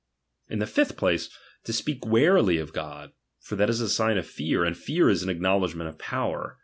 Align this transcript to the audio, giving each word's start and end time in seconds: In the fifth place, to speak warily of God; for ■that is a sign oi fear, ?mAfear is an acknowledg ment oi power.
In 0.49 0.57
the 0.57 0.65
fifth 0.65 0.97
place, 0.97 1.29
to 1.63 1.71
speak 1.71 2.07
warily 2.07 2.57
of 2.57 2.73
God; 2.73 3.11
for 3.39 3.55
■that 3.55 3.69
is 3.69 3.81
a 3.81 3.87
sign 3.87 4.17
oi 4.17 4.23
fear, 4.23 4.61
?mAfear 4.61 5.11
is 5.11 5.21
an 5.21 5.29
acknowledg 5.29 5.75
ment 5.75 5.93
oi 5.93 5.97
power. 5.99 6.57